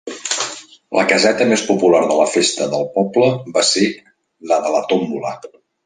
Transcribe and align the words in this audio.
La 0.99 1.03
caseta 1.11 1.47
més 1.51 1.65
popular 1.67 2.01
de 2.13 2.17
la 2.21 2.27
festa 2.33 2.69
del 2.73 2.89
poble 2.99 3.31
va 3.59 3.67
ser 3.77 3.87
la 4.55 4.63
de 4.67 4.77
la 4.79 4.87
tómbola. 4.95 5.41